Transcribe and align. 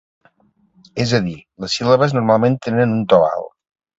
És 1.05 1.11
a 1.17 1.19
dir, 1.25 1.35
les 1.65 1.77
síl·labes 1.81 2.17
normalment 2.19 2.57
tenen 2.69 2.95
un 2.97 3.07
to 3.13 3.23
alt. 3.31 3.51